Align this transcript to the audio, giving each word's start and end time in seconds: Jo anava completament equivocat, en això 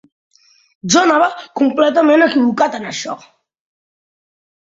Jo 0.93 1.01
anava 1.01 1.25
completament 1.65 2.25
equivocat, 2.27 2.79
en 2.79 2.87
això 2.93 3.17